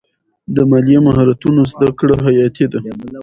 [0.55, 2.79] د مالي مهارتونو زده کړه حیاتي ده.